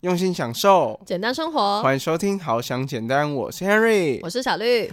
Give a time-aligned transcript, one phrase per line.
[0.00, 1.82] 用心享受，简单生活。
[1.82, 4.86] 欢迎收听《好想简单》，我是 Henry，我是小绿。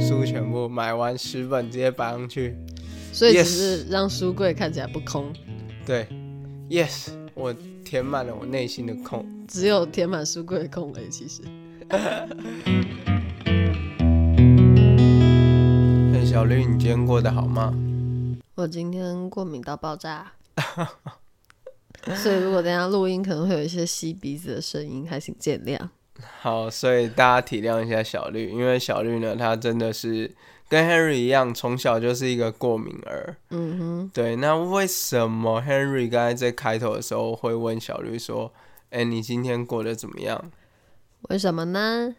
[0.00, 2.56] 书全部买完十本，直接摆上去。
[3.12, 5.30] 所以只是让书柜看起来不空。
[5.84, 6.08] 对
[6.70, 7.54] ，Yes，我
[7.84, 11.42] 填满了我内心的空，只有填满书柜的空已，其实。
[16.34, 17.72] 小绿，你今天过得好吗？
[18.56, 20.32] 我今天过敏到爆炸，
[22.16, 25.78] 所以如果等下录音可能会有一些吸鼻子的声音，还请见谅。
[26.40, 30.34] 好，所以大家体谅一下小绿，因为小绿呢，他真的是
[30.68, 33.36] 跟 Henry 一样，从小就是一个过敏儿。
[33.50, 34.34] 嗯哼，对。
[34.34, 38.52] 那为什么 Henry 刚才在开头的时候会问小绿说
[38.90, 40.50] ：“哎，你今天过得怎么样？”
[41.30, 42.16] 为什么呢？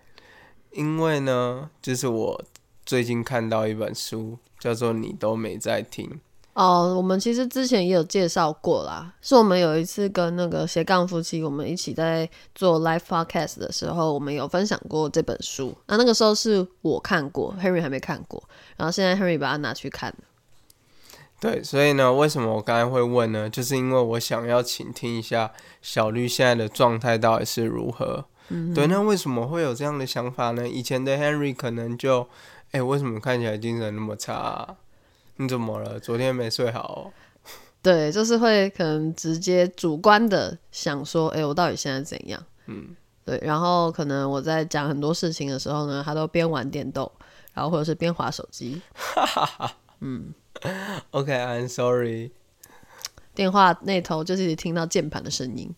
[0.72, 2.46] 因为呢，就是我。
[2.86, 6.08] 最近看到一本书，叫做《你都没在听》
[6.54, 6.94] 哦。
[6.96, 15.76] 我们其实之前也有介绍过啦，是我们有一次跟那个斜杠夫妻，我们一起在做 live podcast 的时候，我们有分享过这本书。
[15.88, 18.44] 那那个时候是我看过，Henry 还没看过，
[18.78, 20.14] 然后现在 Henry 把它拿去看
[21.40, 23.50] 对，所以呢，为什么我刚才会问呢？
[23.50, 28.26] 就是因为我想要倾听一下小绿现在的状态到底是如何。
[28.50, 30.70] 嗯，对，那为什么会有这样的想法呢？
[30.70, 32.28] 以前的 Henry 可能就。
[32.76, 34.76] 哎，为什么看起来精神那么差？
[35.38, 35.98] 你怎么了？
[35.98, 37.10] 昨天没睡好？
[37.82, 42.44] 对，就是会可能直接主观的想说，哎，我到底现在怎样？
[42.66, 43.40] 嗯，对。
[43.42, 47.10] 然后可能我在讲很多事情的时候呢，他都边玩电动，
[47.54, 48.82] 然后或者是边划手机。
[50.02, 50.34] 嗯
[51.12, 52.32] ，OK，I'm sorry。
[53.34, 55.74] 电话那头就是听到键盘的声音，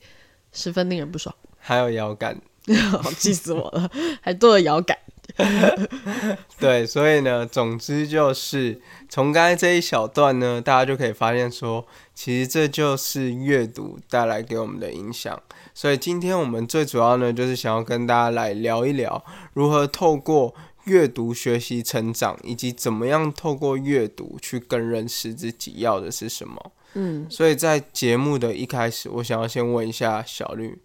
[0.52, 1.36] 十分令人不爽。
[1.59, 2.42] 还有摇杆，
[3.20, 3.88] 气死我了，
[4.20, 4.98] 还多了摇杆。
[6.59, 11.85] 对，所以呢，总之就是从刚才这一小段呢，大家就可以发现说，
[12.16, 15.39] 其实这就是阅读带来给我们的影响。
[15.73, 20.55] 所以今天我们最主要呢，就是想要跟大家来聊一聊，如何透过
[20.86, 26.71] 阅读学习成长，以及怎么样透过阅读去更认识自己要的是什么。
[26.93, 30.80] 嗯，所以在节目的一开始，我想要先问一下小绿。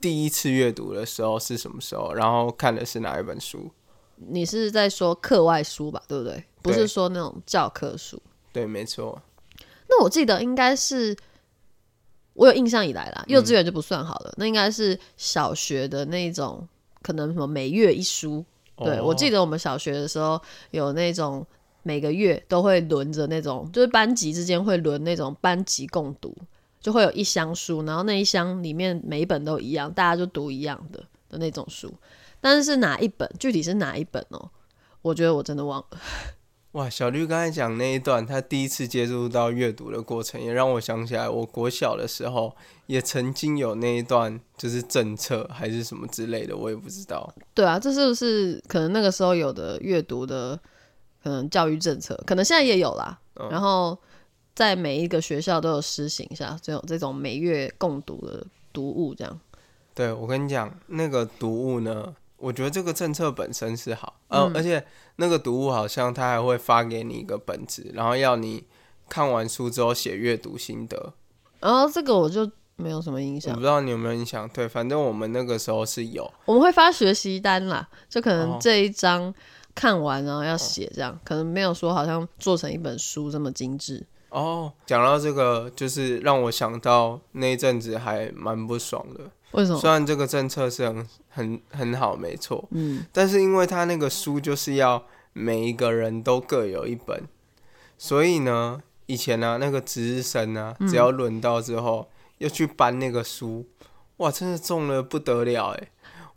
[0.00, 2.14] 你第一次阅读的时候是什么时候？
[2.14, 3.70] 然后看的是哪一本书？
[4.16, 6.02] 你是在说课外书吧？
[6.08, 6.42] 对不对？
[6.62, 8.20] 不是说那种教科书。
[8.52, 9.20] 对，没错。
[9.88, 11.16] 那我记得应该是
[12.32, 14.32] 我有印象以来啦，幼稚园就不算好了。
[14.36, 16.66] 那应该是小学的那种，
[17.02, 18.44] 可能什么每月一书。
[18.76, 20.40] 对，我记得我们小学的时候
[20.70, 21.46] 有那种
[21.82, 26.34] 每个月都会轮着那种，就是班级之间会轮那种班级共读。
[26.80, 30.98] 就会有一箱书，然后那一箱里面每一本都一样，大家就读一样的
[31.28, 31.92] 的那种书。
[32.40, 34.50] 但是是哪一本，具体是哪一本哦？
[35.02, 36.00] 我觉得我真的忘了。
[36.72, 47.30] 哇，小绿刚才讲那一段，他第一次接触到阅读的过程，也让我想起来，我国小的时候也曾经有那一段，就是政策还是什么之类的，我也不知道。
[47.52, 50.58] 对啊，这是不是可能那个时候有的阅读的
[51.22, 53.18] 可能教育政策，可能现在也有啦。
[53.50, 53.98] 然后。
[54.60, 59.40] 在每一个学校都有实行一下这种这种每月共读的读物，这样。
[59.94, 64.84] 对，我跟你讲，那个读物呢，我觉得这个政策本身是好，嗯，而且
[65.16, 68.62] 那个读物好像他还会发给你一个本子，然后要你
[69.08, 71.14] 看完书之后写阅读心得。
[71.60, 74.46] 然后这个我就没有什么印象，我不知道你有没有印象。
[74.50, 79.32] 对，反正我们那个时候是有，我们会发学习单啦，就可能这一章
[79.74, 84.06] 看完然后要写这样，可能没有说好像做成一本书这么精致。
[84.30, 89.30] 哦，讲到这个，就是让我想到那一阵子还蛮不爽的。
[89.52, 89.78] 为什么？
[89.78, 97.28] 虽然这个政策是很很很好，没错，嗯，但是因为他那个书就是要每一个人都各有一本，
[97.98, 102.08] 所以呢，以前呢，那个值日生呢，只要轮到之后
[102.38, 103.66] 要去搬那个书，
[104.18, 105.88] 哇，真的重了不得了，哎。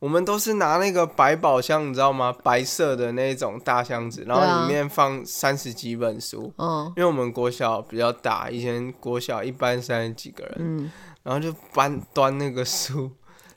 [0.04, 2.36] 我们都是拿那个百宝箱，你知道吗？
[2.44, 6.52] 白色的那种大箱子，然后里面放三十几本书。
[6.58, 10.92] 嗯，因为我们国小比较大，以前国小一般三十几个人，嗯，
[11.24, 13.10] 然后就搬端那个书，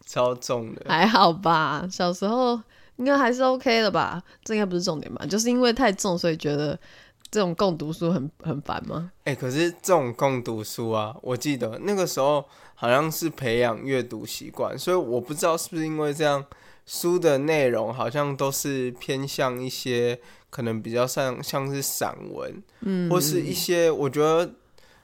[0.06, 0.82] 超重的。
[0.88, 2.52] 还好吧，小时候
[2.94, 4.22] 应该还是 OK 的吧？
[4.44, 5.26] 这应该不是重点吧？
[5.26, 6.78] 就是因为太重，所以觉得
[7.28, 9.10] 这种共读书很很烦吗？
[9.24, 12.44] 哎，可是这种共读书啊，我记得那个时候。
[12.76, 16.44] 好像是培养阅读习惯，所以我不知道是不是因为这样，
[16.84, 20.20] 书的内容好像都是偏向一些
[20.50, 24.52] 可能比较像像是散文，嗯，或是一些我觉得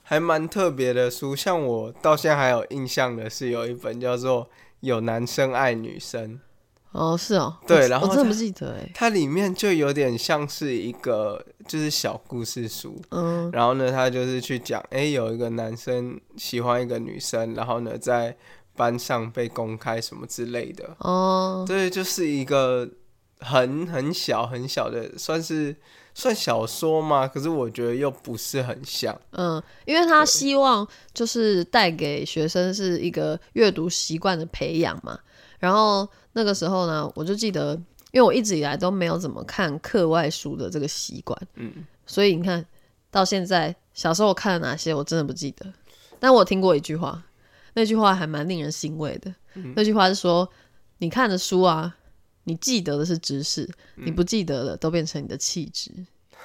[0.02, 1.34] 还蛮特别的书。
[1.34, 4.44] 像我到现在还有印象的是有一本叫做
[4.80, 6.34] 《有男生爱女生》，
[6.92, 13.50] 哦，是哦，对然后我真不记得哎，它里面就有点像是一个就是小故事书，嗯。
[13.50, 18.36] 然后呢，他就是去讲，哎、有一个男生喜欢一个女生，然后呢，在
[18.76, 22.88] 班上被公开什么之类的，哦，对，就是一个
[23.40, 25.74] 很很小很小的，算是
[26.14, 35.18] 算小说嘛，可是我觉得又不是很像，嗯，因为他希望就是带给学生是一个阅读习惯的培养嘛。
[35.58, 37.74] 然后那个时候呢，我就记得，
[38.12, 42.64] 因为我一直以来都没有怎么看课外书的这个习惯，嗯，所以你看
[43.10, 45.72] 到现在，小时候我看了哪些，我真的不记得。
[46.18, 47.22] 但我听过一句话，
[47.74, 49.34] 那句话还蛮令人欣慰的。
[49.74, 50.48] 那句话是说，
[50.98, 51.96] 你看的书啊，
[52.44, 55.90] 你记得的是知识，你不记得的都变成你的气质。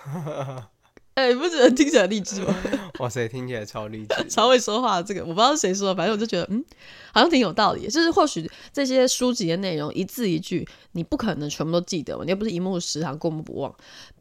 [1.17, 2.55] 哎、不觉得听起来励志吗？
[2.99, 6.63] 哇塞，听起来超励志， 超会说话，这个我不知道是谁说的，反正我就觉得，嗯，
[7.11, 7.87] 好像挺有道理。
[7.87, 13.75] 就是或许这些书籍的内容一字一句，你不可能全部都记得嘛，你又不是一目十行、过目不忘。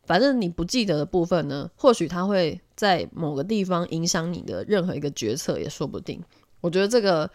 [0.07, 6.19] 反正你不记得的部分呢，或许它会在某个地方影响你的任何一个决策，也说不定。
[6.63, 7.31] 我觉得这个，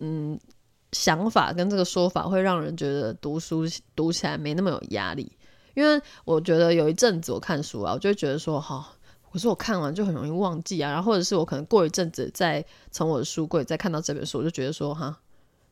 [0.00, 0.38] 嗯，
[0.92, 3.64] 想法跟这个说法会让人觉得读书
[3.94, 5.32] 读起来没那么有压力。
[5.72, 8.92] 因为我觉得有一阵子我看书啊，我就会觉得说，哈、
[9.36, 15.14] 可是我看完就很容易忘记啊，然后或者是我可能过一阵子再从我的书柜再看到这本书，我就觉得说哈，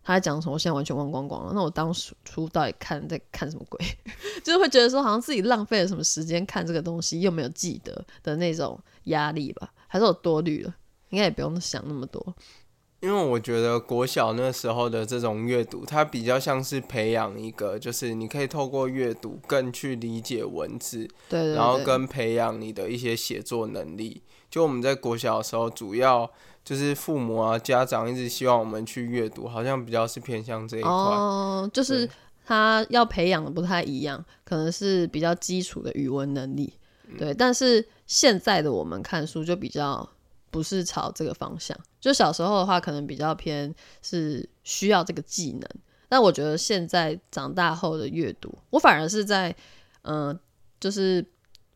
[0.03, 1.53] 他在讲什么，我现在完全忘光光了。
[1.55, 3.81] 那我当初初到底看在看什么鬼？
[4.45, 9.73] 就是会觉得说好像自己浪费了什么时间看这个东西，又没有记得的那种压力吧？
[9.87, 10.75] 还是我多虑了？
[11.09, 12.37] 应该也不用想那么多。
[13.05, 24.23] 因为我觉得国小那时候的这种阅读，它比较像是培养一个，就是你可以透过阅读更去理解文字，对对对，然后跟培养你的一些写作能力。
[24.51, 26.31] 就我们在国小的时候，主要
[26.65, 30.91] 就是父母啊、家长一直希望我们去阅读，好像比较是偏向这一块。
[30.91, 32.09] 哦，就是
[32.47, 36.73] 他要培养的不太一样，可能是比较基础的语文能力，
[37.19, 37.35] 对。
[37.35, 40.09] 但是现在的我们看书就比较
[40.55, 45.69] 不是朝这个方向，就小时候的话，可能比较偏是需要这个技能。
[46.09, 49.51] 但我觉得现在长大后的阅读，我反而是在
[50.03, 50.41] 嗯、呃
[50.79, 51.27] 就是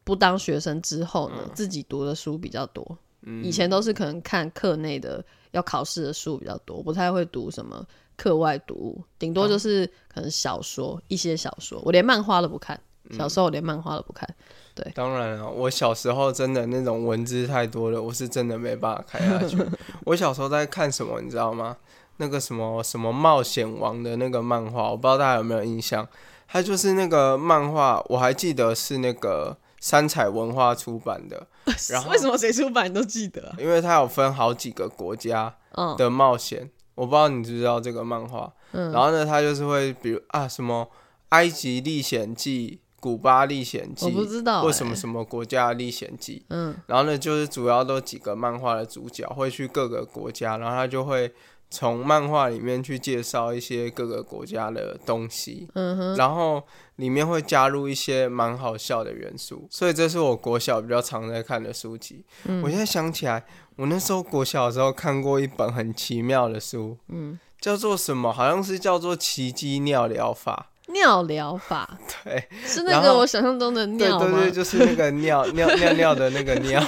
[0.04, 2.96] 不当学生之后呢，自己读的书比较多。
[3.42, 7.84] 以前都是可能看课内的要考试的书比较多，不太会读什么
[8.16, 12.80] 课外读物，顶多就是可能小说、一些小说，我连漫画都不看。
[13.16, 14.28] 小时候我连漫画都不看，
[14.74, 19.56] 对当然了，我小时候真的那种文字太多了，我是真的没办法看下去。
[20.04, 21.76] 我小时候在看什么，你知道吗？
[22.18, 26.06] 那个什么什么冒险王的那个漫画，我不知道大家有没有印象。
[26.50, 31.46] 它就是那个漫画，我还记得是那个三彩文化出版的，
[31.90, 33.56] 然后为什么谁出版你都记得、啊？
[33.58, 38.52] 因为它有分好几个国家嗯的冒险，我不知道你知不知道这个漫画。
[38.72, 40.88] 嗯然后呢，它就是会比如啊什么
[41.28, 46.44] 埃及历险记、古巴历险记，我不知道、欸，或什么什么国家历险记。
[46.48, 51.32] 嗯然后呢，就是主要都几个漫画的主角会去各个国家，然后他就会
[51.70, 56.62] 从漫画里面去介绍一些各个国家的东西，嗯哼，然后
[56.96, 62.24] 里面会加入一些蛮好笑的元素，所以这是我国小比较常在看的书籍。
[62.46, 63.44] 嗯我现在想起来，
[63.76, 68.32] 我那时候国小的时候看过一本很奇妙的书，嗯，叫做什么？
[68.32, 70.70] 好像是叫做奇迹尿疗法。
[70.88, 74.24] 尿疗法对，是那个我想象中的尿吗？
[74.26, 76.82] 对对对，就是那个 尿尿尿尿的那个尿。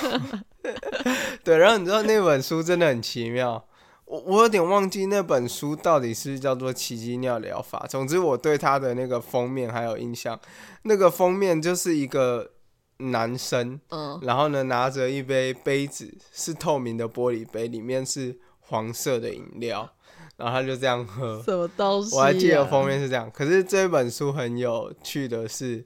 [1.44, 3.64] 对，然后你知道那本书真的很奇妙，
[4.04, 7.86] 我我有点忘记那本书到底是是叫做奇迹尿疗法。
[7.88, 10.38] 总之，我对它的那个封面还有印象，
[10.82, 12.50] 那个封面就是一个
[12.98, 18.38] 男生，嗯，然后呢拿着一杯杯子，是透明的玻璃杯，里面是
[18.70, 19.88] 黄色的饮料，
[20.36, 21.42] 然后他就这样喝。
[21.42, 22.18] 什么东西、啊？
[22.18, 25.84] 我还记得封面是这样，可是这本书很有趣的是，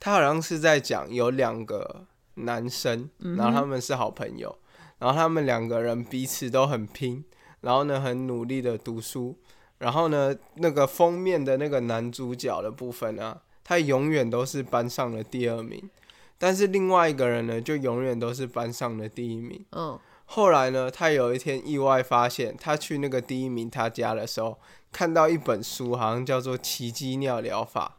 [0.00, 4.58] 他好像是在讲有两个男生，嗯然后他们是好朋友，
[4.98, 7.22] 然后他们两个人彼此都很拼，
[7.60, 9.36] 然后呢很努力的读书，
[9.78, 15.90] 然后呢那个封面的那个男主角的部分啊，他永远都是班上的第二名，
[16.38, 19.64] 但是另外一个人呢就永远都是班上的第一名。
[19.72, 19.98] 嗯，
[20.34, 24.58] 后来呢，他有一天意外发现，他去那个第一名他家的时候，
[24.90, 27.96] 看到一本书，好像叫做《奇迹尿疗法》，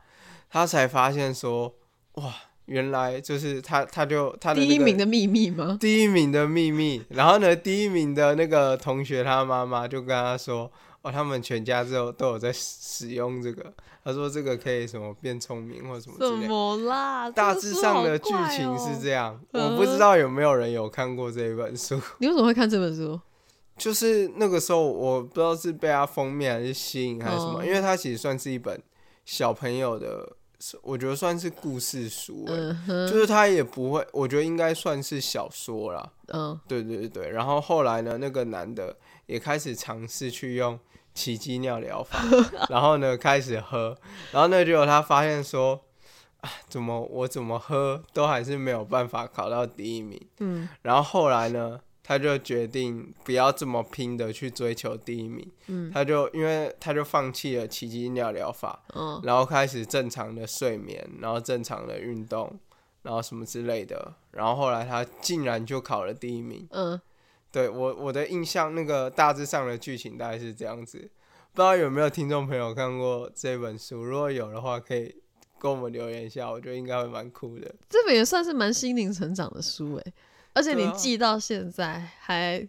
[0.50, 1.76] 他才发现说，
[2.14, 2.34] 哇，
[2.66, 5.78] 原来就是他，他就他的、那个、第一名的秘密吗？
[5.80, 7.04] 第一名的秘密。
[7.10, 10.72] 然后呢，第一名的那个同学他妈妈就跟他说，
[11.04, 13.72] 哦，他们全家之后都有在使用这个，
[14.04, 16.48] 他说这个可以什么变聪明或什么之类的。
[16.48, 17.30] 么啦？
[17.30, 22.00] 大致上的剧情是这样，嗯我不知道有没有人有看过这一本书。
[22.20, 23.20] 你为什么会看这本书？
[23.76, 28.82] 就是那个时候，我不知道是被它封面还是吸引还是什么，哦因为它其实算是一本
[29.26, 30.38] 小朋友的，
[30.84, 32.46] 我觉得算是故事书，
[32.88, 36.10] 就是他也不会，我觉得应该算是小说啦。
[36.28, 37.30] 嗯，对对对对。
[37.32, 38.96] 然后后来呢，那个男的
[39.26, 40.80] 也开始尝试去用
[41.14, 42.20] 奇迹尿疗法，
[42.70, 43.98] 然后呢开始喝，
[44.32, 45.84] 然后呢结果他发现说。
[46.44, 50.20] 啊怎么我怎么喝都还是没有办法考到第一名。
[50.40, 55.50] 嗯，然后后来呢，他就决定不要这么拼的去追求第一名。
[55.68, 62.60] 嗯，他就因为他就放弃了奇迹尿疗法，嗯，然后开始正常的睡眠，然后正常的运动，
[63.04, 64.14] 然后什么之类的。
[64.32, 66.68] 然后后来他竟然就考了第一名。
[66.72, 67.00] 嗯，
[67.54, 70.98] 对我我的印象那个大致上的剧情大概是这样子，
[71.54, 74.04] 不知道有没有听众朋友看过这本书？
[74.04, 75.16] 如果有的话，可以。
[75.60, 77.74] 跟我们留言一下，我觉得应该会蛮酷的。
[77.88, 80.14] 这本也算是蛮心灵成长的书哎，
[80.52, 82.68] 而且你记到现在还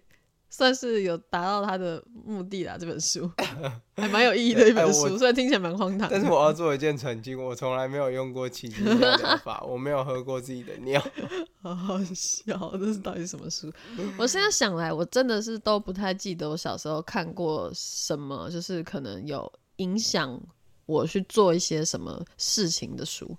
[0.57, 2.77] 算是有达到他的目的啦。
[2.79, 3.29] 这本书
[3.97, 6.09] 还蛮有意义的一本书，虽然听起来蛮荒唐。
[6.09, 11.03] 但是我要做一件澄清，我从来没有用过奇迹疗法，我没有喝过自己的尿。
[11.61, 13.73] 好好笑，这是到底什么书？
[14.17, 20.41] 我现在想来，我真的是都不太记得我小时候看过什么，就是可能有影响。
[20.87, 23.35] 我去做一些什么事情的书，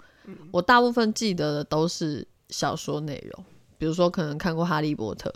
[0.52, 3.46] 我大部分记得的都是小说内容，
[3.78, 5.30] 比如说可能看过《哈利波特》，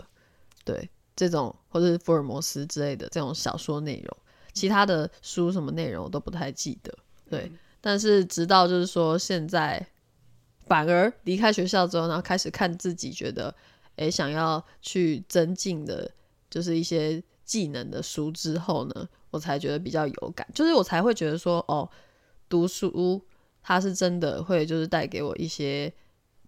[0.66, 4.18] 对这种或者是福尔摩斯之类的这种小说内容，
[4.54, 6.98] 其他的书什么内容我都不太记得。
[7.30, 9.86] 对，但是直到就是说现在，
[10.68, 13.54] 反而离开学校之后，然后开始看自己觉得
[13.98, 16.10] 诶想要去增进的，
[16.50, 19.10] 就是一些技能的书之后呢。
[19.32, 21.88] 我才觉得比较有感，就是我才会觉得说，哦，
[22.50, 23.24] 读书
[23.62, 25.94] 它是真的会就是带给我一些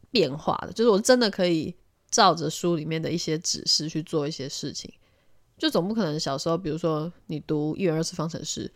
[0.10, 1.76] 变化的，就是我真的可以
[2.12, 4.92] 照着书里面的一些指示去做一些事情，
[5.58, 8.70] 就总不可能小时候，比如说你读一元二次方程式，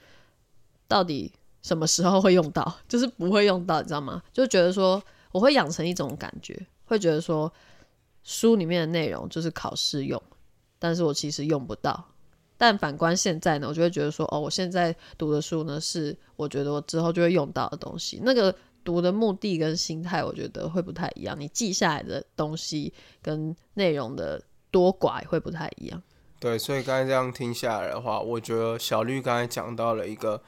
[0.87, 4.23] 到底什么时候会用到， 就是不会用到，你知道吗？
[4.31, 7.51] 就觉得说我会养成一种感觉，会觉得说
[8.23, 10.21] 书里面的内容就是考试用，
[10.79, 12.11] 但是我其实用不到。
[12.57, 18.21] 但反观现在呢，我就会觉得说，哦，我现在读的书呢，是我觉得我之后就会用到的东西。
[18.23, 21.35] 那个读的目的跟心态，我觉得会不太一样。
[21.37, 26.01] 你记下来的东西跟内容的多寡会不太一样。
[26.39, 30.41] 对，所以刚才这样听下来的话，我觉得小绿刚才讲到了一个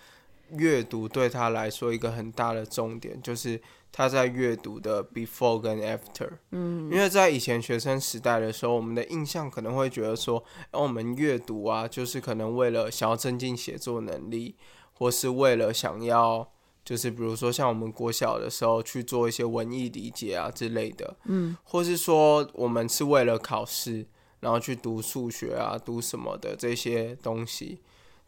[0.51, 3.61] 阅读对他来说一个很大的重点，就是。
[3.89, 14.55] 他在阅读的 before 跟 after，嗯，因为在以前学生时代的时候，我们的印象可能会觉得说，我们阅读啊，就是可能为了想要增进写作能力，
[14.93, 16.47] 或是为了想要，
[16.87, 24.05] 就是比如说像我们国小的时候去做一些文艺理解啊之类的，嗯，或是说我们是为了考试，
[24.39, 27.79] 然后去读数学啊，读什么的这些东西，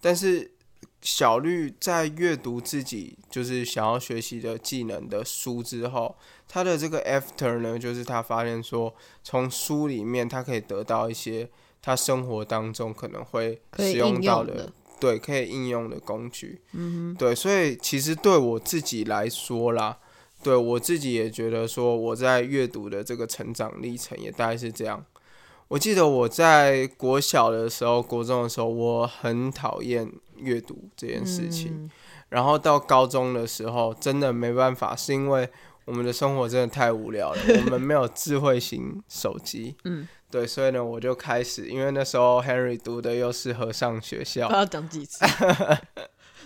[0.01, 0.51] 但是。
[1.01, 6.13] 小绿在阅读自己就是想要学习的技能的书之后，
[6.46, 11.50] 他的这个 after 呢，就是他发现说，从书里面他可以得到一些
[11.82, 16.62] 他生活当中可能会使用到的，对，可以应用的工具。
[16.74, 19.98] 嗯对，所以其实对我自己来说啦，
[20.44, 25.06] 对我自己也觉得说，我在阅读的这个成长历程也大概是这样。
[25.70, 31.89] 我记得我在国小的时候、国中的时候，我很讨厌阅读这件事情。
[32.29, 35.50] 然后到高中的时候，真的没办法，是因为
[35.86, 37.41] 我们的生活真的太无聊了。
[37.65, 45.26] 我们没有智慧型手机，嗯，对，所以呢，我就开始，因为那时候 Henry 读的又是和尚学校，要讲几次？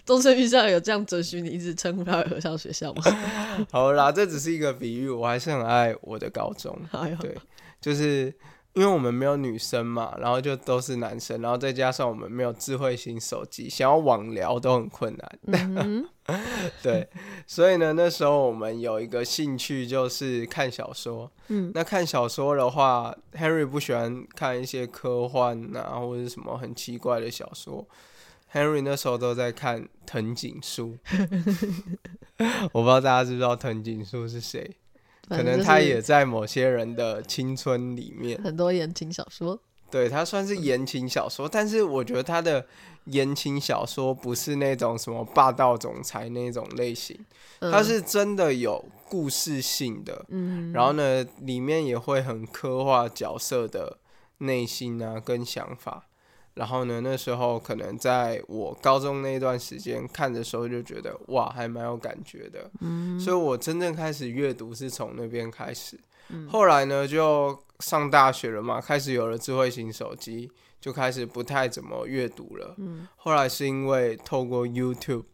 [0.05, 3.03] 终身遇上有这样准许你一直称呼他为和尚学校吗？
[3.71, 6.77] 好啦，这只是一个比喻，我还是很爱我的高中。
[7.19, 7.37] 对，
[7.81, 8.33] 就是。
[8.73, 16.05] 因为我们没有女生嘛，然后就都是男生，然后再加上我们没有智慧型手机，想要网聊都很困难。
[16.81, 17.07] 对，
[17.45, 21.31] 所以呢，那时候我们有一个兴趣就是看小说。
[21.49, 27.87] 嗯，那看小说的话，Henry 不喜欢看一些科幻啊或者什么很奇怪的小说
[28.53, 30.97] ，Henry 那时候都在看藤井树。
[32.71, 34.77] 我不知道大家知不知道藤井树是谁。
[35.29, 39.59] 可能他也在某些人的青春里面，很多言情小说。
[39.89, 42.65] 对他算是言情小说，但是我觉得他的
[43.05, 47.15] 言情小说不是那种什么霸道总裁那种类型，
[47.59, 50.25] 他是真的有故事性的。
[50.29, 53.99] 嗯，然后呢，里面也会很刻画角色的
[54.39, 56.07] 内心啊跟想法。
[56.55, 57.01] 然后呢？
[57.01, 62.69] 那时候可能在我高中那一段时间看的时候，就觉得哇，还蛮有感觉的。
[62.81, 65.99] 嗯，所以我真正开始阅读是从那边开始。
[66.47, 72.75] 后来呢，就上大学了嘛，开始有了智慧型手机，就开始不太怎么阅读了。
[72.77, 75.25] 嗯，后来是因为透过 YouTube，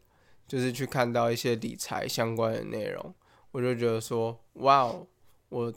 [0.48, 3.14] 就是去看到一些理财相关的内容，
[3.52, 5.06] 我就觉得说，哇哦，
[5.50, 5.74] 我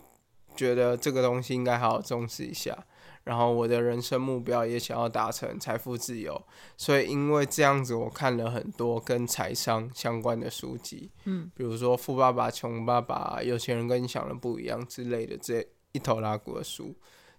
[0.57, 2.87] 觉得这个东西应该好好重视一下。
[3.25, 6.43] 然后我的人生目标也想要达成财富自由，
[6.77, 16.95] 所以因为这样子，我看了很多跟财商相关的书籍，嗯，比如说《富爸爸穷爸爸》《有钱人跟你想的不一样》之类的这一头拉骨的书，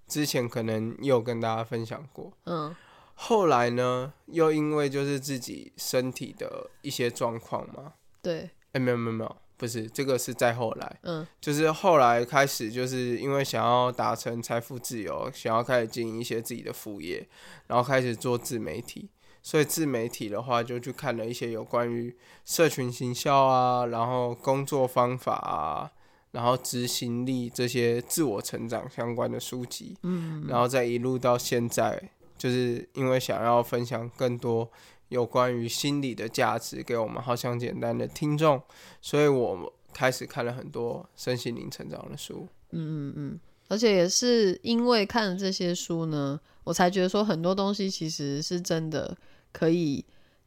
[0.07, 2.73] 之前可能有跟大家分享过，嗯，
[3.15, 9.35] 后来呢，又因为就是自己身体的一些状况嘛，对，哎，没有没有没有。
[9.63, 17.25] 不是，这个是再后来，嗯，就是后来开始，就是因为想要达成财富自由，想要开始经营一些自己的副业，
[17.67, 19.07] 然后开始做自媒体。
[19.41, 25.89] 所以自媒体的话，就去看了一些有关于社群行销啊，然后工作方法啊，
[26.31, 34.69] 然后执行力这些自我成长相关的书籍，嗯，然后再一路到现在，就是因为想要分享更多。
[35.13, 38.59] 有关于心理的价值给我们好像简单的听众，
[38.99, 42.47] 所以我开始看了很多身心灵成长的书。
[42.71, 49.15] 嗯嗯嗯，而且也是因为看了这些书呢，我才觉得说很多东西其实是真的
[49.51, 50.03] 可以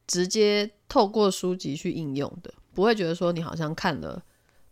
[0.09, 4.21] 直接透过书籍去应用的，不会觉得说你好像看了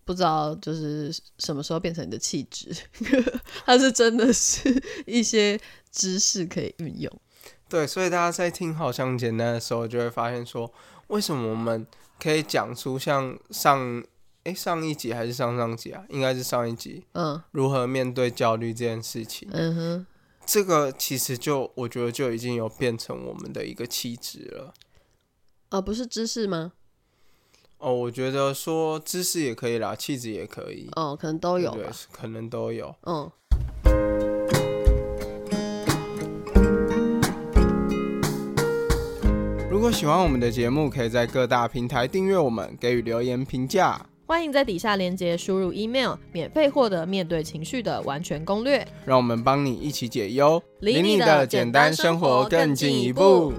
[0.04, 2.74] 不知道就是什么时候变成你的气质，
[3.64, 5.58] 它是真的是一些
[5.92, 7.20] 知识可以运用。
[7.74, 10.72] 对，所以大家在听好像简单的时候，就会发现说，
[11.08, 11.84] 为什么我们
[12.20, 14.00] 可以讲出像上
[14.44, 16.04] 诶上一集还是上上集啊？
[16.08, 19.48] 应该是上一集，嗯，如何面对焦虑这件事情。
[19.50, 20.06] 嗯哼，
[20.46, 24.72] 这个其实就我觉得就已经有变成我们的一个气质了。
[25.70, 26.74] 呃，不是知识吗？
[27.78, 30.88] 哦，我觉得说知识也可以啦，气质也可以。
[30.94, 32.94] 哦，可能都有对吧。，可能都有。
[33.02, 33.28] 嗯。
[39.84, 44.00] 果喜欢我们的节目，可以在各大平台订阅我们，给予留言评价。
[44.24, 48.82] 欢迎在底下链接输入 email，免费获得面对情绪的完全攻略。
[49.04, 53.52] 让我们帮你一起解忧，离你你的简简单生生活更更进一步步。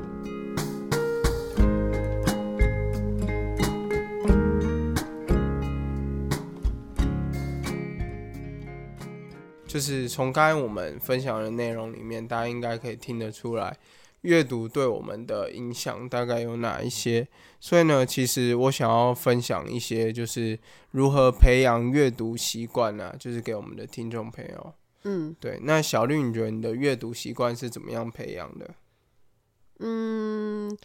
[9.67, 13.78] 就是从刚才我们分享的内容里面，大家应该可以听得出来，
[14.26, 17.28] 阅读对我们的影响大概有哪一些。
[17.60, 20.60] 所以呢，其实我想要分享一些，就是
[20.92, 23.16] 如何培养阅读习惯呢？
[23.20, 24.74] 就是给我们的听众朋友。
[25.04, 28.74] 嗯对，那小绿，你觉得你的阅读习惯是怎么样培养的？
[29.80, 30.76] 嗯，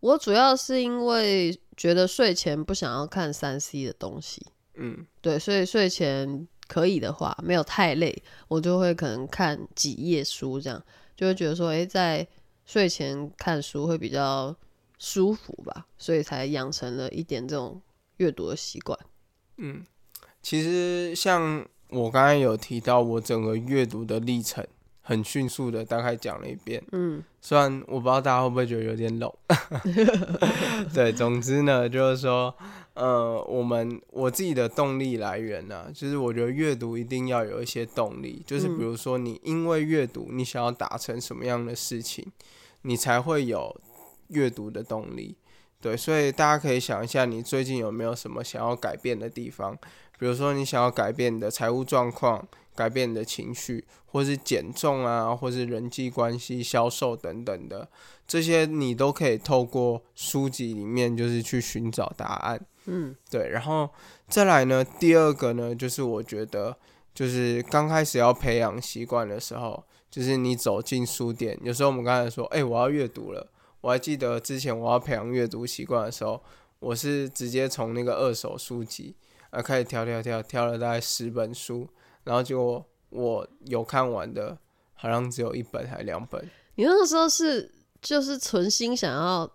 [0.00, 4.46] 我主要是因为觉得睡前不想要看三 C 的东西，
[4.76, 10.82] 嗯对，所以睡前可以的话，没有太累，我就会可能看几页书，这样
[11.16, 12.26] 就会觉得说，诶，在
[12.64, 14.54] 睡前看书会比较
[14.98, 17.80] 舒服吧，所以才养成了一点这种
[18.16, 18.98] 阅读的习惯。
[19.56, 19.84] 嗯，
[20.42, 24.66] 其实像我刚才有提到，我整个阅读的历程
[25.02, 26.82] 很迅速的大概讲了一遍。
[26.92, 29.30] 嗯虽然我不知道大家会不会觉得有点冷
[30.94, 32.56] 对，总之呢，就是说，
[32.94, 42.24] 呃，我们我自己的动力来源呢、就是我觉得阅读一定要有一些动力，就是比如说你因为阅读，你想要达成什么样的事情，
[42.82, 43.80] 你才会有
[44.28, 45.36] 阅读的动力。
[45.80, 49.76] 对，所以大家可以想一下，你最近有没有什么想要改变的地方？
[50.18, 57.88] 比如说，你想要改变你的财务状况，改变你的情绪，或是减重啊，或是人际关系、销售等等的，
[58.26, 62.60] 这些你都可以透过书籍里面就是去寻找答案。
[62.86, 63.88] 嗯对，然后
[64.28, 66.76] 再来呢，第二个呢，就是我觉得
[67.14, 76.42] 就是刚开始要培养习惯的时候，就是你走进书店，有时候我们刚才说，哎、我要阅读了，我还记得之前我要培养阅读习惯的时候，
[76.78, 79.16] 我是直接从那个二手书籍
[79.48, 81.88] 啊开始挑挑挑，挑了大概十本书，
[82.24, 84.58] 然后结果我有看完的，
[84.94, 86.42] 好像只有一本还两本。
[86.74, 89.48] 你那个时候是就是存心想要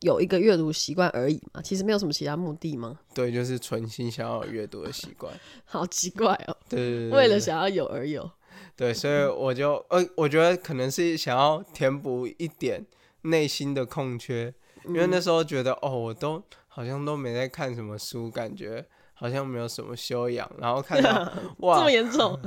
[0.00, 2.98] 有一个阅读习惯而已嘛，其实没有什么其他目的吗？
[3.14, 5.32] 对，就是存心想要有阅读的习惯。
[5.64, 8.30] 好奇怪哦，对对对对对为了想要有而有。
[8.76, 12.84] 对，所以我就呃，我觉得可能是想要填补一点
[13.22, 14.54] 内心的空缺，
[14.86, 18.86] 因为那时候觉得哦，我都好像都没在看什么书，感觉
[19.20, 21.30] 好像没有什么修养，然后看到
[21.60, 22.40] 哇这么，严重？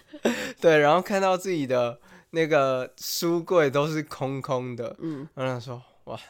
[0.60, 1.98] 对，然后看到自己的
[2.32, 6.20] 那个书柜都是空空的，嗯，然后想说哇，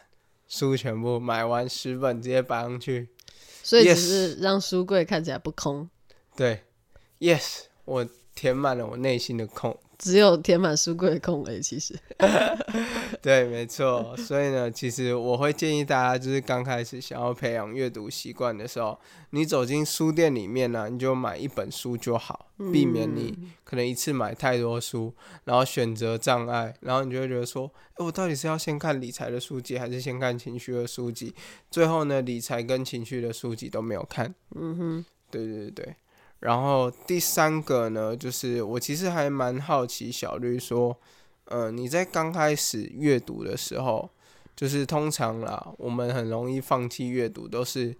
[0.47, 3.09] 书全部买完十本直接摆上去，
[3.65, 5.91] 所以只是让书柜看起来不空。
[6.37, 6.63] 对
[7.19, 8.07] ，yes，我
[8.37, 11.93] 填满了我内心的空只有填满书柜的空位，其实。
[13.21, 14.17] 对，没错。
[14.17, 18.97] 所以呢，其实我会建议大家，就是刚开始想要培养阅读习惯的时候，
[19.31, 25.13] 你走进书店里面呢，你就买一本书就好，避免你可能一次买太多书，
[25.45, 31.35] 然后选择障碍，然后你就会觉得说，哎，我到底是要先看理财的书籍，还是先看情绪的书籍？
[31.71, 34.33] 最后呢，理财跟情绪的书籍都没有看。
[34.55, 35.97] 嗯哼，对对对。
[36.41, 40.97] 然后第三个呢，就是我其实还蛮好奇小绿说，
[41.47, 44.09] 呃，你在刚开始阅读的时候，
[44.55, 47.97] 就是通常啦，我们很容易放弃阅读，都是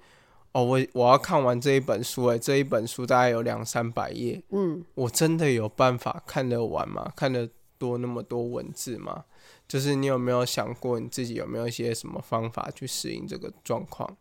[0.53, 7.13] 哦，我我要看完这一本书，诶，这一本书大概有两三百页，嗯，我真的有办法看得完吗？
[7.17, 9.25] 看得多那么多文字吗？
[9.67, 14.17] 就是你有没有想过你自己有没有一些什么方法去适应这个状况？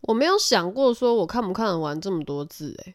[0.00, 2.94] 我没有想过说我看不看得完这么多字，诶。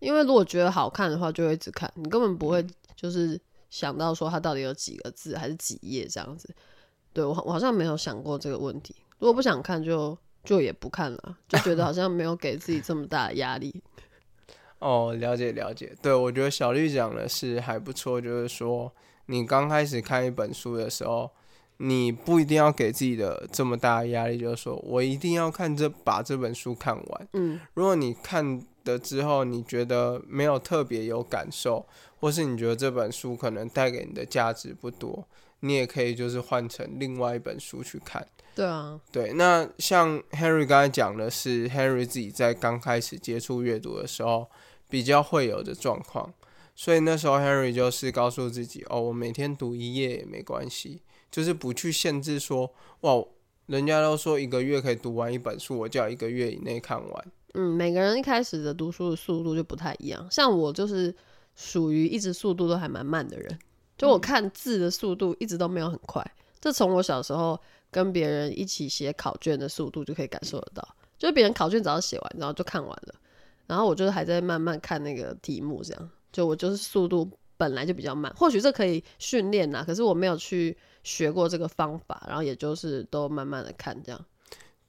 [0.00, 6.52] 因为如果觉得好看的话，就会一直看，你根本不会就是想到说它到底有几个字还是几页这样子。
[7.12, 8.94] 对我我好像没有想过这个问题。
[9.18, 13.82] 如果不想看，就就也不看了，就觉得好像没有给自己这么大的压力。
[14.78, 15.94] 哦，了解了解。
[16.00, 18.90] 对我觉得小绿讲的是还不错，就是说
[19.26, 21.30] 你刚开始看一本书的时候，
[21.76, 27.28] 你不一定要给自己的这么大的压力，就是说我一定要看这把这本书看完。
[27.34, 28.62] 嗯，如果你看。
[28.84, 31.86] 的之后，你觉得没有特别有感受，
[32.18, 35.26] 或是你觉得这本书可能带给你的价值不多，
[35.60, 38.26] 你也可以就是换成另外一本书去看。
[38.54, 39.32] 对啊，对。
[39.34, 44.50] 那像 Henry 刚才讲的是 Henry 自己在刚开始接触阅读的时候
[44.88, 46.34] 比较会有的状况，
[46.74, 53.24] 所以那时候 Henry 就是告诉自己，哦，我每天读一页也没关系，就是不去限制说，哇，
[53.66, 57.32] 人家都说一个月可以读完一本书，我就要一个月以内看完。
[57.54, 60.26] 嗯，每个人一开始的读书的速度就不太一样。
[60.30, 61.14] 像我就是
[61.56, 63.58] 属于一直速度都还蛮慢的人，
[63.98, 66.24] 就我看字的速度一直都没有很快。
[66.60, 67.58] 这从我小时候
[67.90, 73.14] 跟别人一起写考卷的速度就可以感受得到，就是别人考卷早上写完，然后就看完了，
[73.66, 78.32] 然后我就是还在慢慢看那个题目，这样就我就是速度本来就比较慢。
[78.36, 84.24] 或许这可以训练呐，可是我没有去学过这个方法，然后也就是都慢慢的看这样。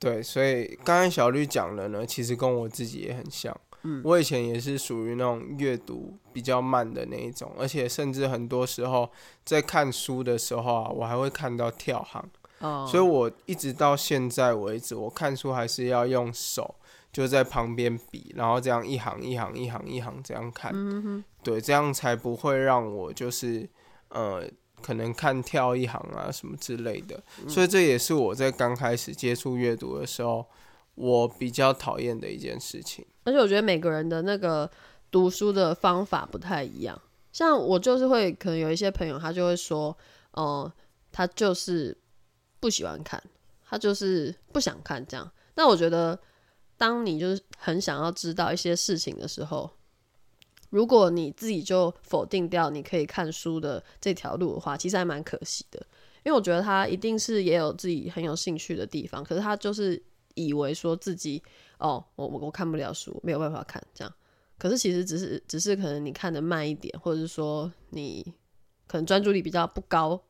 [0.02, 3.56] 对，所以刚才小绿讲的呢，其实跟我自己也很像。
[3.84, 9.08] 嗯，我以前也是属于那种阅读比较慢的那一种，而且甚至很多时候
[9.46, 12.28] 在看书的时候啊，我还会看到跳行。
[12.62, 16.74] 哦，所以我一直到现在为止，我看书还是要用手
[17.14, 20.74] 就在旁边比，然后这样一行一行一行一行这样看。
[21.44, 23.70] 对，这样才不会让我就是
[24.10, 24.50] 呃。
[24.82, 30.46] 可能看跳一行啊什么之类的，所以这也是我在刚开始接触阅读的时候，
[30.96, 33.06] 我比较讨厌的一件事情。
[33.24, 34.70] 而且我觉得每个人的那个
[35.12, 39.96] 读书的方法不太一样，像我就是会可能有一些朋友他就会说，
[40.32, 40.72] 哦，
[41.12, 41.98] 他就是
[42.60, 43.22] 不喜欢看，
[43.70, 45.32] 他就是不想看这样。
[45.54, 46.20] 但我觉得，
[46.78, 49.70] 当你就是很想要知道一些事情的时候。
[50.72, 55.80] 如果你自己就否定掉你可以看书的这条路的话，其实还蛮可惜的。
[56.24, 60.02] 因为我觉得他一定是也有自己很有兴趣的地方，可是他就是
[60.34, 61.42] 以为说自己
[61.78, 64.14] 哦，我我我看不了书，没有办法看这样。
[64.58, 68.24] 可是其实只是只是可能你看的慢一点，或者是说你
[68.88, 70.22] 可能专注力比较不高，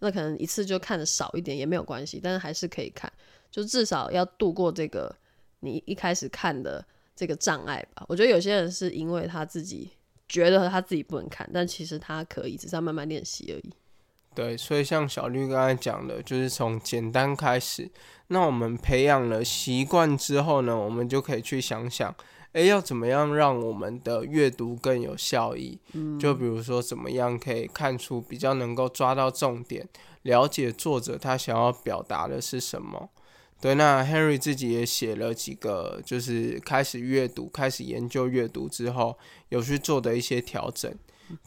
[0.00, 3.12] 那可能一次就看的少一点也没有关系，但是还是可以看，
[3.50, 5.14] 就至少要度过这个
[5.60, 6.82] 你一开始看的。
[7.22, 9.88] 这个障碍吧，我觉得有些人是因为他自己
[10.28, 13.72] 觉得他自己不能看，但其实他可以，只是要慢慢练习而已。
[14.34, 17.88] 对，所以像小绿刚才讲的，就是从简单开始。
[18.26, 22.12] 那我们培养了习惯之后呢，我们就可以去想想，
[22.54, 25.78] 诶，要怎么样让我们的阅读更有效益？
[25.92, 29.88] 嗯，就比如说怎么样可以看出比较能够抓到重点，
[30.22, 33.10] 了解作者他想要表达的是什么。
[33.62, 39.16] 对，那 Henry 自己也写了几个，就是开始阅读、开始研究阅读之后，
[39.50, 40.92] 有去做的一些调整。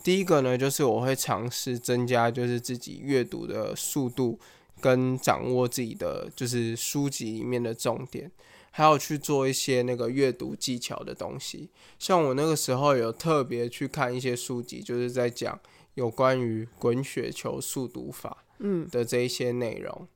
[0.02, 4.40] 第一个呢，就是我会尝试增加，就是自己阅读的速度，
[4.80, 8.32] 跟掌握自己的就是书籍里面的重点，
[8.72, 11.70] 还有去做一些那个阅读技巧的东西。
[12.00, 15.60] 像我那个时候有特别去看一些书籍，就是在讲
[15.96, 20.08] 有关于滚雪球速读法，嗯的这一些内容。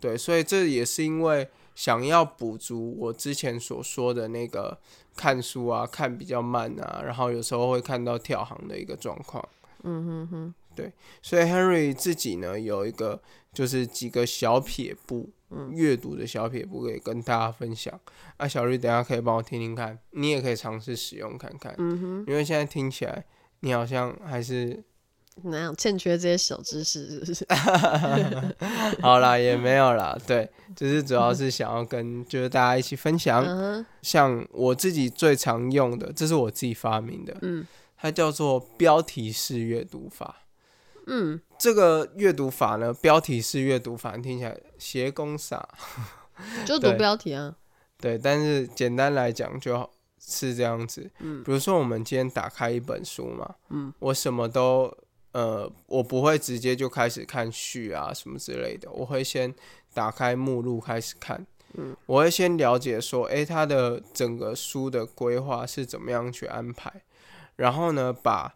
[0.00, 4.78] 对，所以这也是因为想要补足我之前所说的那个
[5.16, 9.46] 看书啊看比较慢啊，然后有时候会看到跳行的一个状况。
[9.82, 13.20] 嗯哼哼，对，所以 Henry 自己呢有一个
[13.52, 17.98] 就是几个小撇步，嗯阅读的小撇步可以跟大家分享。
[18.36, 21.74] 啊，小绿，等下可以帮我听听看，你也可以尝试使用看看。
[21.78, 23.24] 嗯哼，因为现在听起来
[23.60, 24.82] 你好像还是
[25.44, 27.46] 那样欠缺这些小知识，是不是？
[29.02, 33.44] 好啦，也没有啦，对，就是主要是想要跟就是大家一起分享。
[33.44, 37.66] 嗯像我自己最常用的，这是我自己发明的，嗯
[37.98, 40.42] 它叫做标题式阅读法。
[41.06, 45.68] 嗯，这个阅读法呢，标题式阅读法听起来斜弓傻，
[46.66, 47.54] 就读对标题啊。
[47.98, 51.10] 对，但是简单来讲就是这样子。
[51.20, 54.92] 嗯比如说我们今天打开一本书嘛，嗯，我什么都
[55.36, 59.54] 呃，我不会直接就开始看序啊什么之类的，我会先
[59.92, 61.46] 打开目录开始看。
[61.74, 66.90] 嗯，我会先了解说，诶，他的整个书的规划是怎么样去安排，
[67.56, 68.54] 然后呢，把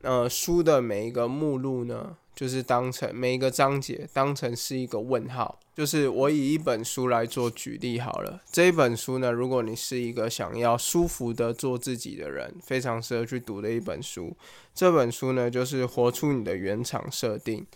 [0.00, 5.58] 呃书的每一个目录呢，就是当成每一个章节当成是一个问号。
[5.74, 14.36] 就是我以一本书来做举例好了，这一本书呢，如果你是一个想要舒服的做自己的人，非常适合去读的一本书。
[14.74, 17.66] 这本书呢，就是活出你的原厂设定。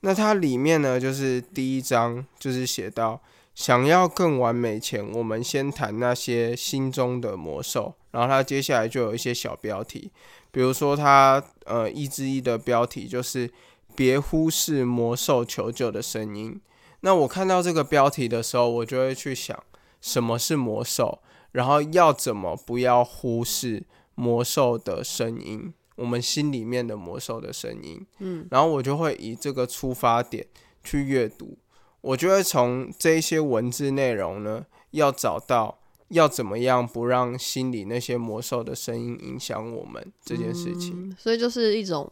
[0.00, 3.22] 那它里面呢，就是第一章就是写到，
[3.54, 7.94] 想要更完美前，我们先谈那些心中的魔兽。
[8.10, 10.10] 然后它接下来就有一些小标题，
[10.50, 13.50] 比如说它呃一之一的标题就是
[13.96, 16.60] 别忽视魔兽求救的声音。
[17.00, 19.60] 那我看到这个标题的时候，我就会去想
[20.00, 21.20] 什么是魔兽，
[21.52, 28.04] 然后要怎么不要忽视魔兽的声音，我们心里面的魔兽的声音。
[28.18, 30.46] 嗯，然后我就会以这个出发点
[30.82, 31.56] 去阅读，
[32.00, 35.78] 我就会从这一些文字内容呢，要找到
[36.08, 41.10] 要怎么样不让心里那些魔兽的声音影响我们这件事情。
[41.10, 42.10] 嗯所以就是一种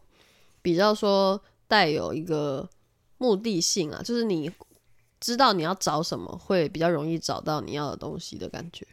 [0.61, 2.69] 比较说带有一个
[3.19, 4.51] 目的性啊，就是你
[5.21, 8.87] 知道你要找什么，会比较容易找到你要的东西的感觉。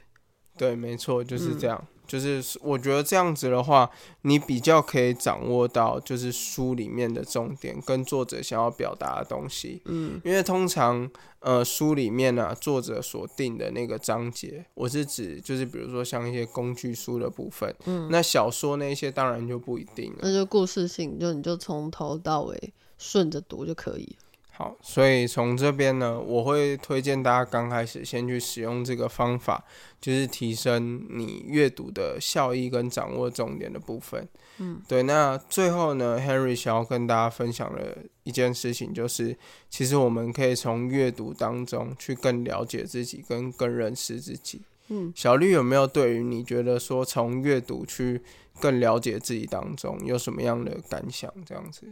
[0.58, 1.88] 对，没错，就是嗯这样。
[2.20, 3.90] 就是我觉得这样子的话，
[4.24, 9.82] 你比较可以掌握到就是书里面的重点跟作者想要表达的东西。
[9.86, 20.20] 嗯因为通常呃书里面呢、作者所定的那个章节，我是指就是比如说像一些工具书的部分，嗯，那小说那些当然就不一定了。
[20.22, 24.28] 那就故事性，就你就从头到尾顺着读就可以了。
[24.62, 29.64] 好，所以从这边呢，我会推荐大家刚开始先去使用这个方法，
[30.00, 34.28] 就是提升你阅读的效益跟掌握重点的部分。
[34.60, 35.02] 嗯，对。
[35.02, 39.36] 那最后呢，Henry 想要跟大家分享的一件事情，就是
[39.68, 44.62] 其实我们可以从阅读当中去更了解自己，跟更认识自己。
[44.90, 48.22] 嗯，小绿有没有对于你觉得说从阅读去
[48.60, 51.34] 更了解自己当中有什么样的感想？
[51.44, 51.88] 这样子？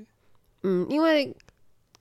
[0.61, 1.35] 嗯，因为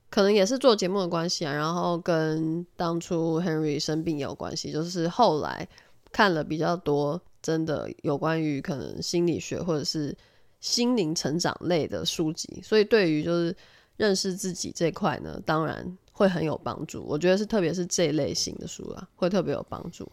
[0.09, 5.67] 可能也是做节目的关系啊，然后跟当初 Henry 生病也有关系，就是后来
[6.11, 10.15] 看了比较多真的有关于可能心理学或者是
[10.59, 13.55] 心灵成长类的书籍，所以对于就是
[13.97, 17.03] 认识自己这块呢，当然会很有帮助。
[17.07, 20.11] 我觉得是特别是这类型的书啊，会特别有帮助，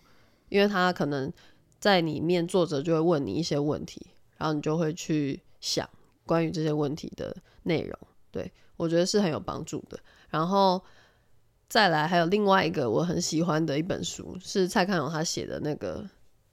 [0.49, 1.33] 因为他可能
[1.81, 4.07] 在里面作者就会问你一些问题，
[4.37, 5.89] 然后你就会去想
[6.25, 7.99] 关于这些问题的内容。
[8.31, 9.99] 对我觉得是很有帮助的。
[10.29, 10.83] 然后
[11.69, 16.09] 再来还有另外一个我很喜欢的一本书，是蔡康永他写的那个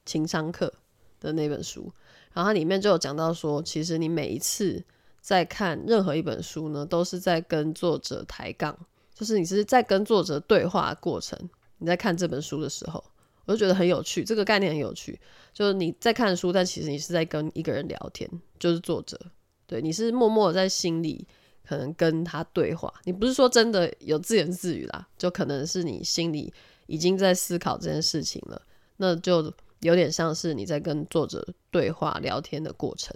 [0.06, 0.74] 情商课
[1.20, 1.92] 的那本书。
[2.34, 4.84] 然后它里面就有讲到说，其实你每一次
[5.22, 8.76] 在看任何一本书呢，都是在跟作者抬杠，
[9.14, 11.38] 就是你是在跟作者对话过程。
[11.78, 13.04] 你在看这本书的时候，
[13.46, 15.20] 我就觉得很有趣，这个概念很有趣。
[15.54, 19.20] 就是你在看书，但其实你是在跟一个人聊天，就是作者。
[19.68, 21.28] 对，你是默默在心里
[21.65, 26.54] 可能跟他对话，你不是说真的有自言自语啦，就可能是你心里
[26.88, 28.62] 已经在思考这件事情了，
[28.97, 33.15] 那就有点像是你在跟作者对话聊天的过程。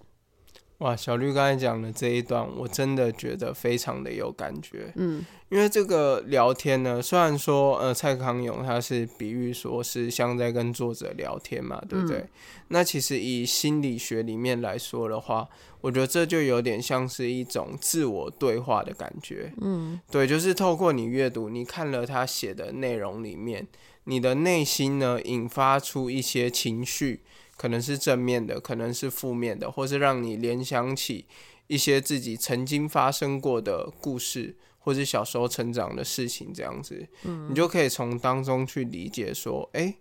[0.80, 4.92] 哇，小绿刚才讲的这一段，我真的觉得非常的有感觉。
[4.96, 12.26] 嗯因为这个聊天呢，虽然说呃蔡康永他是比喻说是像在跟作者聊天嘛，对不对？
[12.68, 15.48] 那其实以心理学里面来说的话，
[15.80, 19.54] 我觉得这就有点像是一种自我对话的感觉。
[19.62, 23.66] 嗯对，就是透过你阅读，你看了他写的内容里面，
[24.04, 27.22] 你的内心呢引发出一些情绪，
[27.58, 31.26] 可能是正面的，可能是负面的，或是让你联想起
[31.67, 37.06] 一些自己曾经发生过的故事，或是小时候成长的事情，这样子，
[37.50, 39.98] 你就可以从当中去理解说，诶，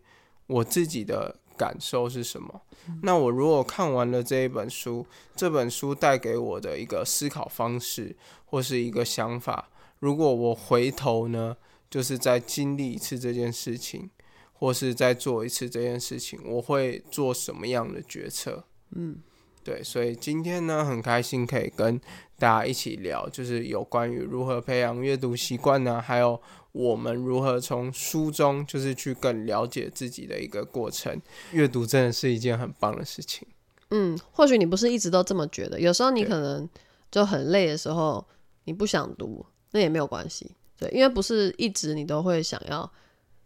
[0.46, 2.62] 我自己的感受是什么？
[3.02, 8.14] 那我如果看完了这一本书，这本书带给我的一个思考方式，
[8.44, 11.56] 或是一个想法，如果我回头呢，
[11.90, 14.10] 就是再经历一次这件事情，
[14.58, 18.64] 或是再做一次这件事情，我会做什么样的决策？
[18.92, 19.18] 嗯，
[19.62, 22.00] 对，所以今天呢，很开心可以跟
[22.38, 26.40] 大家一起聊，就是有关于如何培养阅读习惯呢，还有
[26.72, 31.20] 我们如何从书中就是去更了解自己的一个过程。
[31.52, 33.46] 阅读真的是一件很棒的事情。
[33.90, 36.68] 嗯，或许你不是一直都这么觉得，有时候你可能
[37.10, 38.26] 就很累的时候，
[38.64, 40.50] 你不想读，那也没有关系。
[40.78, 42.90] 对，因为不是一直你都会想要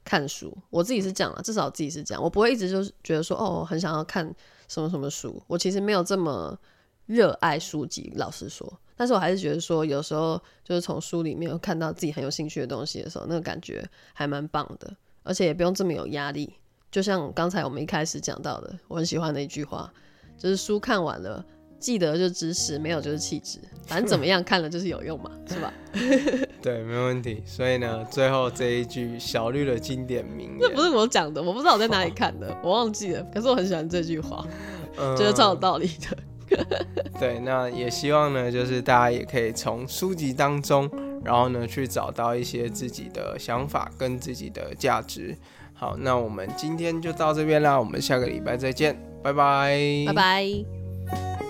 [0.05, 0.57] 看书。
[0.71, 4.35] 我自己是这样啊，至少我自己是这样，我不会一直就是觉得说，哦，很想要看。
[4.69, 5.43] 什么什么书？
[5.49, 6.57] 我其实没有这么
[7.07, 16.55] 热爱书籍，老实说，但是我还是觉得说，有时候就是从书里面看到自己很有兴趣的东西的时候，那个感觉还蛮棒的，而且也不用这么有压力。
[16.89, 19.93] 就像刚才我们一开始讲到的，我很喜欢的一句话，
[20.39, 21.45] 就是书看完了。
[21.81, 25.73] 记得就是知识，没有就是气质，反正怎么样看了就是有用嘛，是吧？
[26.63, 27.43] 对，没问题。
[27.47, 33.27] 所以呢，最后这一句小绿的经典名言，这不是我讲的，我不知道我在哪里看的，我忘记了。
[33.35, 34.47] 可是我很喜欢这句话，
[35.17, 36.17] 觉得超有道理的。
[37.19, 40.91] 对，那也希望呢，就是大家也可以从书籍当中，
[41.25, 45.37] 然后呢，去找到一些自己的想法跟自己的价值。
[45.73, 51.50] 好，那我们今天就到这边啦，我们下个礼拜再见，拜拜，拜拜。